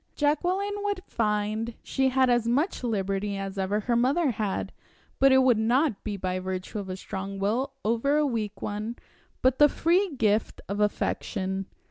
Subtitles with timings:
[0.15, 4.71] Jacqueline would find she had as much liberty as ever her mother had,
[5.19, 8.95] but it would not be by virtue of a strong will over a weak one,
[9.43, 11.67] but the free gift of affection.